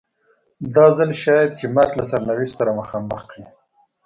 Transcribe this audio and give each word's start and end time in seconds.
دا 0.75 0.85
ځل 0.97 1.11
شاید 1.23 1.49
چې 1.59 1.65
مرګ 1.75 1.91
له 1.99 2.03
سرنوشت 2.09 2.53
سره 2.59 2.77
مخامخ 2.79 3.21
کړي. 3.31 3.45